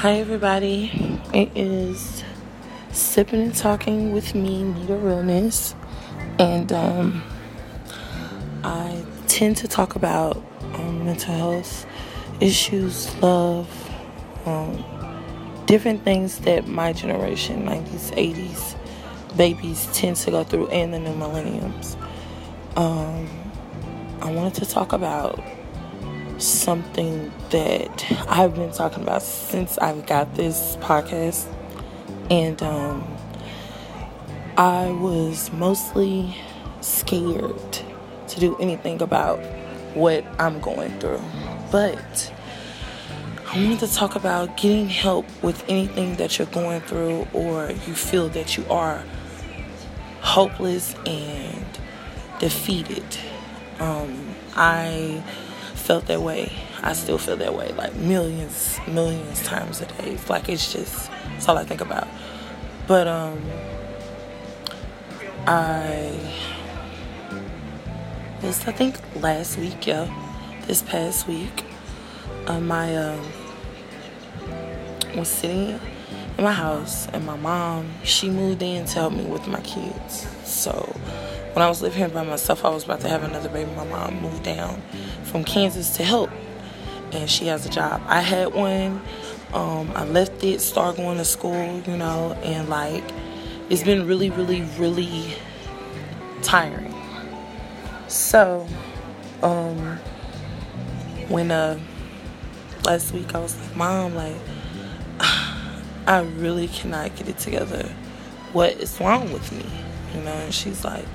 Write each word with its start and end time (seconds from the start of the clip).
Hi, 0.00 0.12
everybody. 0.12 1.20
It 1.34 1.50
is 1.54 2.24
Sipping 2.90 3.42
and 3.42 3.54
Talking 3.54 4.12
with 4.12 4.34
me, 4.34 4.62
Nita 4.62 4.96
Realness. 4.96 5.74
And 6.38 6.72
um, 6.72 7.22
I 8.64 9.04
tend 9.26 9.58
to 9.58 9.68
talk 9.68 9.96
about 9.96 10.42
um, 10.72 11.04
mental 11.04 11.34
health 11.34 11.84
issues, 12.40 13.14
love, 13.16 13.68
um, 14.46 14.82
different 15.66 16.02
things 16.02 16.38
that 16.38 16.66
my 16.66 16.94
generation, 16.94 17.66
90s, 17.66 18.16
80s, 18.16 19.36
babies 19.36 19.86
tend 19.92 20.16
to 20.16 20.30
go 20.30 20.44
through, 20.44 20.68
and 20.68 20.94
the 20.94 20.98
new 20.98 21.14
millenniums. 21.14 21.98
Um, 22.74 23.28
I 24.22 24.32
wanted 24.32 24.64
to 24.64 24.70
talk 24.70 24.94
about 24.94 25.44
something 26.40 27.32
that 27.50 28.06
I've 28.28 28.54
been 28.54 28.72
talking 28.72 29.02
about 29.02 29.22
since 29.22 29.78
I've 29.78 30.06
got 30.06 30.34
this 30.34 30.76
podcast. 30.80 31.46
And 32.30 32.62
um, 32.62 33.06
I 34.56 34.90
was 34.90 35.52
mostly 35.52 36.36
scared 36.80 37.78
to 38.28 38.40
do 38.40 38.56
anything 38.58 39.02
about 39.02 39.38
what 39.94 40.24
I'm 40.38 40.60
going 40.60 40.98
through. 41.00 41.22
But 41.70 42.32
I 43.46 43.56
wanted 43.56 43.80
to 43.80 43.92
talk 43.92 44.14
about 44.14 44.56
getting 44.56 44.88
help 44.88 45.26
with 45.42 45.64
anything 45.68 46.16
that 46.16 46.38
you're 46.38 46.46
going 46.48 46.80
through 46.82 47.26
or 47.32 47.70
you 47.70 47.94
feel 47.94 48.28
that 48.30 48.56
you 48.56 48.64
are 48.70 49.04
hopeless 50.20 50.94
and 51.06 51.66
defeated. 52.38 53.04
Um, 53.80 54.36
I 54.54 55.22
felt 55.90 56.06
that 56.06 56.22
way. 56.22 56.52
I 56.84 56.92
still 56.92 57.18
feel 57.18 57.36
that 57.38 57.52
way, 57.52 57.72
like 57.72 57.92
millions, 57.96 58.78
millions 58.86 59.42
times 59.42 59.80
a 59.80 59.86
day. 59.86 60.12
It's 60.12 60.30
like 60.30 60.48
it's 60.48 60.72
just 60.72 61.10
it's 61.36 61.48
all 61.48 61.58
I 61.58 61.64
think 61.64 61.80
about. 61.80 62.06
But 62.86 63.08
um, 63.08 63.42
I 65.48 66.14
was 68.40 68.68
I 68.68 68.70
think 68.70 69.00
last 69.16 69.58
week, 69.58 69.84
yeah, 69.84 70.06
this 70.68 70.80
past 70.80 71.26
week, 71.26 71.64
uh, 72.46 72.60
my 72.60 72.96
um 72.96 73.26
was 75.16 75.26
sitting 75.26 75.80
in 76.38 76.44
my 76.44 76.52
house, 76.52 77.08
and 77.08 77.26
my 77.26 77.36
mom 77.36 77.90
she 78.04 78.30
moved 78.30 78.62
in 78.62 78.84
to 78.84 78.94
help 78.94 79.12
me 79.12 79.24
with 79.24 79.48
my 79.48 79.60
kids. 79.62 80.28
So 80.44 80.94
when 81.52 81.62
I 81.62 81.68
was 81.68 81.82
living 81.82 81.98
here 81.98 82.08
by 82.08 82.22
myself, 82.22 82.64
I 82.64 82.70
was 82.70 82.84
about 82.84 83.00
to 83.00 83.08
have 83.08 83.24
another 83.24 83.48
baby. 83.48 83.70
My 83.72 83.84
mom 83.84 84.20
moved 84.22 84.44
down 84.44 84.80
from 85.24 85.44
Kansas 85.44 85.96
to 85.96 86.04
help, 86.04 86.30
and 87.12 87.28
she 87.28 87.46
has 87.46 87.66
a 87.66 87.68
job. 87.68 88.02
I 88.06 88.20
had 88.20 88.54
one. 88.54 89.02
Um, 89.52 89.90
I 89.96 90.04
left 90.04 90.44
it, 90.44 90.60
started 90.60 90.98
going 90.98 91.18
to 91.18 91.24
school, 91.24 91.82
you 91.86 91.96
know, 91.96 92.32
and 92.44 92.68
like 92.68 93.02
it's 93.68 93.82
been 93.82 94.06
really, 94.06 94.30
really, 94.30 94.62
really 94.78 95.34
tiring. 96.42 96.94
So, 98.06 98.66
um, 99.42 99.98
when 101.28 101.50
uh 101.50 101.78
last 102.84 103.12
week 103.12 103.34
I 103.34 103.40
was 103.40 103.58
like, 103.60 103.76
Mom, 103.76 104.14
like 104.14 104.36
I 106.06 106.20
really 106.36 106.68
cannot 106.68 107.14
get 107.16 107.28
it 107.28 107.38
together. 107.38 107.88
What 108.52 108.72
is 108.74 109.00
wrong 109.00 109.32
with 109.32 109.50
me? 109.52 109.64
You 110.14 110.22
know, 110.22 110.32
and 110.32 110.54
she's 110.54 110.84
like, 110.84 111.06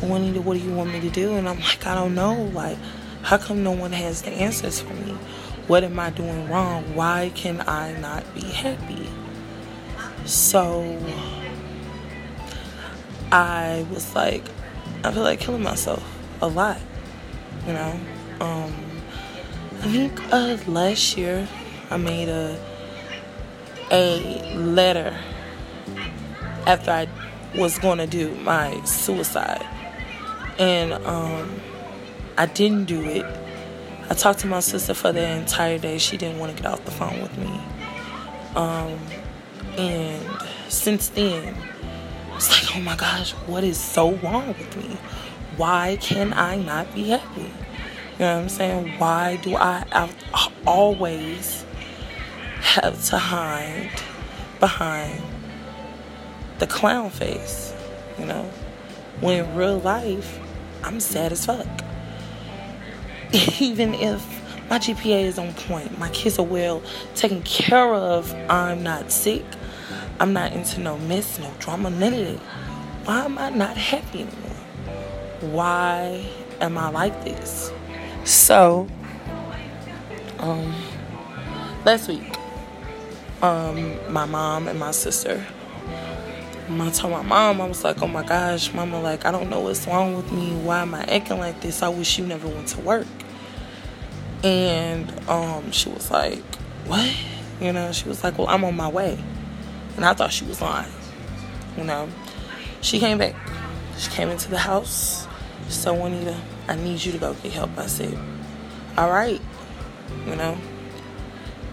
What 0.00 0.54
do 0.54 0.60
you 0.60 0.72
want 0.72 0.92
me 0.92 1.00
to 1.00 1.10
do? 1.10 1.34
And 1.34 1.48
I'm 1.48 1.60
like, 1.60 1.86
I 1.86 1.94
don't 1.94 2.14
know. 2.14 2.34
Like, 2.54 2.78
how 3.22 3.38
come 3.38 3.62
no 3.62 3.72
one 3.72 3.92
has 3.92 4.22
the 4.22 4.30
answers 4.30 4.80
for 4.80 4.94
me? 4.94 5.12
What 5.66 5.84
am 5.84 5.98
I 5.98 6.10
doing 6.10 6.48
wrong? 6.48 6.94
Why 6.94 7.30
can 7.34 7.60
I 7.68 7.92
not 8.00 8.34
be 8.34 8.42
happy? 8.42 9.08
So 10.24 10.98
I 13.30 13.86
was 13.90 14.14
like, 14.14 14.44
I 15.04 15.12
feel 15.12 15.22
like 15.22 15.40
killing 15.40 15.62
myself 15.62 16.02
a 16.42 16.48
lot, 16.48 16.78
you 17.66 17.72
know. 17.72 18.00
Um, 18.40 18.74
I 19.82 19.88
think 19.88 20.20
uh, 20.32 20.56
last 20.66 21.16
year 21.16 21.48
I 21.90 21.96
made 21.96 22.28
a 22.28 22.58
a 23.90 24.54
letter 24.54 25.16
after 26.66 26.90
I 26.90 27.08
was 27.56 27.78
going 27.78 27.98
to 27.98 28.06
do 28.06 28.34
my 28.36 28.82
suicide, 28.84 29.66
and 30.60 30.92
um, 31.06 31.60
I 32.36 32.46
didn't 32.46 32.84
do 32.84 33.02
it. 33.02 33.24
I 34.10 34.14
talked 34.14 34.40
to 34.40 34.46
my 34.46 34.60
sister 34.60 34.92
for 34.92 35.10
the 35.10 35.26
entire 35.26 35.78
day. 35.78 35.96
She 35.98 36.16
didn't 36.16 36.38
want 36.38 36.54
to 36.54 36.62
get 36.62 36.70
off 36.70 36.84
the 36.84 36.90
phone 36.90 37.20
with 37.22 37.36
me. 37.38 37.60
Um, 38.54 38.98
and 39.78 40.22
since 40.68 41.08
then, 41.08 41.56
it's 42.34 42.50
like, 42.50 42.76
oh 42.76 42.80
my 42.80 42.94
gosh, 42.94 43.32
what 43.46 43.64
is 43.64 43.78
so 43.78 44.12
wrong 44.16 44.48
with 44.48 44.76
me? 44.76 44.98
Why 45.56 45.96
can 46.00 46.34
I 46.34 46.56
not 46.56 46.94
be 46.94 47.08
happy? 47.08 47.40
You 47.40 47.48
know 48.18 48.34
what 48.34 48.42
I'm 48.42 48.48
saying? 48.50 48.98
Why 48.98 49.36
do 49.36 49.56
I 49.56 50.10
always 50.66 51.64
have 52.60 53.02
to 53.06 53.16
hide 53.16 53.90
behind 54.58 55.22
the 56.58 56.66
clown 56.66 57.08
face? 57.08 57.72
You 58.18 58.26
know, 58.26 58.50
when 59.20 59.54
real 59.56 59.78
life, 59.78 60.38
I'm 60.82 61.00
sad 61.00 61.32
as 61.32 61.46
fuck. 61.46 61.66
even 63.60 63.94
if 63.94 64.24
my 64.68 64.78
GPA 64.78 65.24
is 65.24 65.38
on 65.38 65.52
point, 65.54 65.98
my 65.98 66.08
kids 66.10 66.38
are 66.38 66.44
well 66.44 66.82
taken 67.14 67.42
care 67.42 67.94
of, 67.94 68.34
I'm 68.48 68.82
not 68.82 69.12
sick, 69.12 69.44
I'm 70.18 70.32
not 70.32 70.52
into 70.52 70.80
no 70.80 70.98
mess, 70.98 71.38
no 71.38 71.50
drama, 71.58 71.90
none 71.90 72.14
of 72.14 72.20
it. 72.20 72.38
Why 73.04 73.24
am 73.24 73.38
I 73.38 73.50
not 73.50 73.76
happy 73.76 74.22
anymore? 74.22 74.50
Why 75.40 76.26
am 76.60 76.76
I 76.76 76.90
like 76.90 77.24
this? 77.24 77.72
So, 78.24 78.86
um, 80.38 80.74
last 81.84 82.08
week, 82.08 82.36
um, 83.42 84.12
my 84.12 84.26
mom 84.26 84.68
and 84.68 84.78
my 84.78 84.90
sister 84.90 85.44
I 86.78 86.90
told 86.90 87.14
my 87.14 87.22
mom, 87.22 87.60
I 87.62 87.66
was 87.66 87.84
like, 87.84 88.02
oh 88.02 88.06
my 88.06 88.22
gosh, 88.22 88.74
mama, 88.74 89.00
like, 89.00 89.24
I 89.24 89.30
don't 89.30 89.48
know 89.48 89.60
what's 89.60 89.86
wrong 89.86 90.14
with 90.14 90.30
me. 90.30 90.54
Why 90.62 90.82
am 90.82 90.94
I 90.94 91.04
acting 91.04 91.38
like 91.38 91.60
this? 91.62 91.82
I 91.82 91.88
wish 91.88 92.18
you 92.18 92.26
never 92.26 92.46
went 92.48 92.68
to 92.68 92.80
work. 92.80 93.06
And 94.44 95.10
um, 95.26 95.70
she 95.72 95.88
was 95.88 96.10
like, 96.10 96.42
what? 96.84 97.10
You 97.60 97.72
know, 97.72 97.92
she 97.92 98.08
was 98.08 98.22
like, 98.22 98.36
well, 98.36 98.46
I'm 98.48 98.62
on 98.64 98.76
my 98.76 98.88
way. 98.88 99.18
And 99.96 100.04
I 100.04 100.12
thought 100.12 100.32
she 100.32 100.44
was 100.44 100.60
lying. 100.60 100.92
You 101.78 101.84
know, 101.84 102.08
she 102.82 102.98
came 102.98 103.16
back. 103.16 103.34
She 103.96 104.10
came 104.10 104.28
into 104.28 104.50
the 104.50 104.58
house. 104.58 105.26
So, 105.68 105.94
Juanita, 105.94 106.36
I 106.68 106.76
need 106.76 107.02
you 107.02 107.12
to 107.12 107.18
go 107.18 107.34
get 107.34 107.52
help. 107.52 107.76
I 107.78 107.86
said, 107.86 108.18
all 108.98 109.10
right. 109.10 109.40
You 110.26 110.36
know, 110.36 110.58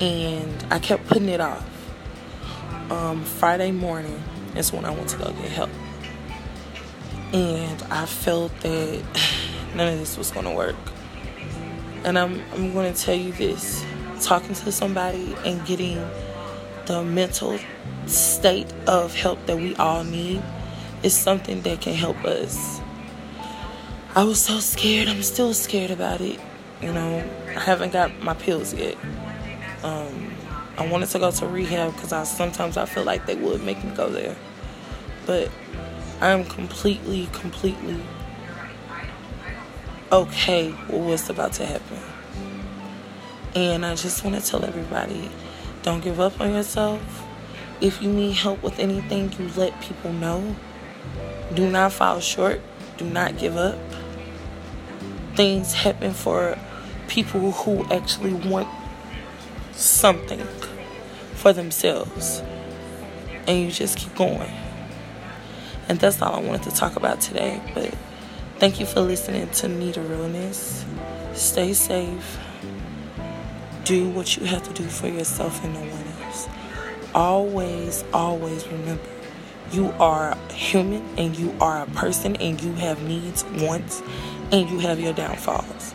and 0.00 0.66
I 0.70 0.78
kept 0.78 1.06
putting 1.06 1.28
it 1.28 1.40
off. 1.40 1.68
Um, 2.90 3.24
Friday 3.24 3.70
morning, 3.70 4.22
is 4.56 4.72
when 4.72 4.84
I 4.84 4.90
went 4.90 5.08
to 5.10 5.18
go 5.18 5.32
get 5.32 5.50
help. 5.50 5.70
And 7.32 7.82
I 7.84 8.06
felt 8.06 8.52
that 8.60 9.02
none 9.74 9.88
of 9.88 9.98
this 9.98 10.16
was 10.16 10.30
going 10.30 10.46
to 10.46 10.52
work. 10.52 10.76
And 12.04 12.18
I'm, 12.18 12.42
I'm 12.52 12.72
going 12.72 12.92
to 12.92 13.00
tell 13.00 13.14
you 13.14 13.32
this 13.32 13.84
talking 14.20 14.54
to 14.54 14.72
somebody 14.72 15.34
and 15.44 15.64
getting 15.66 15.96
the 16.86 17.02
mental 17.02 17.58
state 18.06 18.72
of 18.86 19.14
help 19.14 19.44
that 19.46 19.56
we 19.56 19.74
all 19.76 20.04
need 20.04 20.42
is 21.02 21.14
something 21.14 21.62
that 21.62 21.80
can 21.80 21.94
help 21.94 22.24
us. 22.24 22.80
I 24.14 24.24
was 24.24 24.40
so 24.40 24.58
scared. 24.58 25.08
I'm 25.08 25.22
still 25.22 25.54
scared 25.54 25.90
about 25.90 26.20
it. 26.20 26.38
You 26.80 26.92
know, 26.92 27.30
I 27.48 27.60
haven't 27.60 27.92
got 27.92 28.22
my 28.22 28.34
pills 28.34 28.74
yet. 28.74 28.96
Um, 29.82 30.32
I 30.78 30.86
wanted 30.88 31.08
to 31.10 31.18
go 31.18 31.30
to 31.30 31.46
rehab 31.46 31.94
because 31.94 32.12
I 32.12 32.24
sometimes 32.24 32.76
I 32.76 32.86
feel 32.86 33.04
like 33.04 33.26
they 33.26 33.34
would 33.34 33.62
make 33.62 33.82
me 33.84 33.94
go 33.94 34.08
there. 34.08 34.36
But 35.26 35.50
I'm 36.20 36.44
completely, 36.44 37.28
completely 37.32 38.00
okay 40.10 40.70
with 40.88 41.06
what's 41.06 41.28
about 41.28 41.52
to 41.54 41.66
happen. 41.66 41.98
And 43.54 43.84
I 43.84 43.94
just 43.94 44.24
want 44.24 44.42
to 44.42 44.50
tell 44.50 44.64
everybody 44.64 45.30
don't 45.82 46.02
give 46.02 46.20
up 46.20 46.40
on 46.40 46.52
yourself. 46.52 47.24
If 47.80 48.00
you 48.00 48.10
need 48.10 48.36
help 48.36 48.62
with 48.62 48.78
anything, 48.78 49.32
you 49.32 49.48
let 49.56 49.78
people 49.80 50.12
know. 50.12 50.54
Do 51.54 51.68
not 51.68 51.92
fall 51.92 52.20
short. 52.20 52.60
Do 52.96 53.04
not 53.04 53.36
give 53.36 53.56
up. 53.56 53.78
Things 55.34 55.74
happen 55.74 56.12
for 56.12 56.56
people 57.08 57.50
who 57.50 57.84
actually 57.92 58.34
want 58.34 58.68
something 59.72 60.40
for 61.34 61.52
themselves. 61.52 62.42
And 63.46 63.60
you 63.60 63.70
just 63.70 63.98
keep 63.98 64.14
going. 64.14 64.50
And 65.88 65.98
that's 65.98 66.22
all 66.22 66.34
I 66.34 66.40
wanted 66.40 66.70
to 66.70 66.76
talk 66.76 66.96
about 66.96 67.20
today. 67.20 67.60
But 67.74 67.94
thank 68.58 68.78
you 68.78 68.86
for 68.86 69.00
listening 69.00 69.48
to 69.50 69.68
Me 69.68 69.86
Nita 69.86 70.00
Realness. 70.00 70.84
Stay 71.34 71.72
safe. 71.72 72.38
Do 73.84 74.08
what 74.10 74.36
you 74.36 74.46
have 74.46 74.62
to 74.62 74.72
do 74.72 74.88
for 74.88 75.08
yourself 75.08 75.62
and 75.64 75.74
no 75.74 75.80
one 75.80 76.24
else. 76.24 76.48
always, 77.14 78.04
always 78.12 78.66
remember 78.68 79.02
you 79.72 79.90
are 79.98 80.36
human 80.50 81.02
and 81.16 81.36
you 81.38 81.54
are 81.60 81.82
a 81.82 81.86
person 81.86 82.36
and 82.36 82.62
you 82.62 82.72
have 82.74 83.02
needs, 83.02 83.42
wants, 83.44 84.02
and 84.50 84.68
you 84.68 84.78
have 84.80 85.00
your 85.00 85.14
downfalls. 85.14 85.94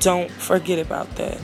Don't 0.00 0.30
forget 0.30 0.78
about 0.78 1.16
that. 1.16 1.40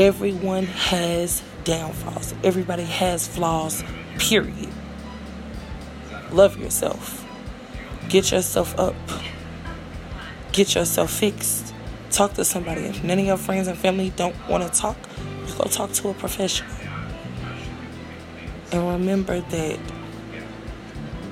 Everyone 0.00 0.64
has 0.64 1.42
downfalls, 1.64 2.32
everybody 2.42 2.84
has 2.84 3.28
flaws, 3.28 3.84
period. 4.18 4.70
Love 6.30 6.56
yourself. 6.56 7.26
Get 8.08 8.30
yourself 8.30 8.78
up. 8.78 8.94
Get 10.52 10.74
yourself 10.74 11.10
fixed. 11.10 11.74
Talk 12.10 12.32
to 12.34 12.46
somebody. 12.46 12.80
If 12.80 13.04
none 13.04 13.18
of 13.18 13.26
your 13.26 13.36
friends 13.36 13.68
and 13.68 13.76
family 13.76 14.08
don't 14.16 14.34
want 14.48 14.62
to 14.64 14.70
talk, 14.70 14.96
you 15.46 15.52
go 15.52 15.64
talk 15.64 15.92
to 15.92 16.08
a 16.08 16.14
professional. 16.14 16.70
And 18.72 18.88
remember 18.88 19.40
that 19.42 19.78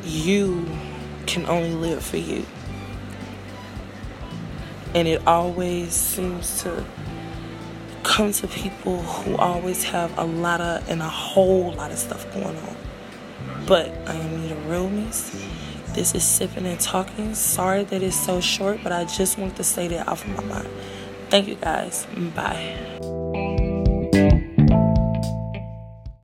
you 0.05 0.69
can 1.25 1.47
only 1.47 1.73
live 1.73 2.05
for 2.05 2.19
you. 2.19 2.45
And 4.95 5.09
it 5.09 5.27
always 5.27 5.95
seems 5.95 6.63
to 6.65 6.85
come 8.09 8.33
to 8.33 8.49
people 8.49 9.03
who 9.03 9.37
always 9.37 9.85
have 9.85 10.17
a 10.19 10.25
lot 10.25 10.63
of 10.63 10.89
and 10.89 11.03
a 11.03 11.09
whole 11.09 11.73
lot 11.75 11.91
of 11.91 11.99
stuff 11.99 12.25
going 12.33 12.57
on. 12.57 12.77
But 13.67 13.91
I 14.09 14.15
am 14.15 14.41
Nita 14.41 14.57
Realness. 14.67 15.47
This 15.93 16.15
is 16.15 16.25
Sipping 16.25 16.65
and 16.65 16.81
Talking. 16.81 17.35
Sorry 17.35 17.85
that 17.85 18.03
it's 18.03 18.17
so 18.17 18.41
short, 18.41 18.81
but 18.83 18.93
I 18.93 19.05
just 19.05 19.37
wanted 19.37 19.57
to 19.57 19.65
say 19.65 19.89
that 19.89 20.09
off 20.09 20.25
of 20.25 20.37
my 20.37 20.55
mind. 20.55 20.69
Thank 21.29 21.49
you 21.49 21.57
guys. 21.57 22.07
Bye. 22.35 22.98